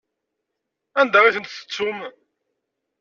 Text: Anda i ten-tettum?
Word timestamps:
Anda 0.99 1.19
i 1.25 1.29
ten-tettum? 1.35 1.97